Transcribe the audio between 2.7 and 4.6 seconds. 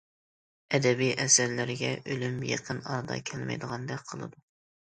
ئارىدا كەلمەيدىغاندەك قىلىدۇ.